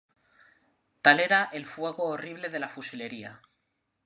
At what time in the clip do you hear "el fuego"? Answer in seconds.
1.53-2.05